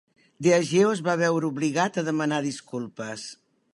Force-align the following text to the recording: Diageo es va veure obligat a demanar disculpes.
Diageo 0.45 0.93
es 0.93 1.03
va 1.07 1.15
veure 1.21 1.49
obligat 1.53 1.99
a 1.99 2.05
demanar 2.09 2.41
disculpes. 2.47 3.29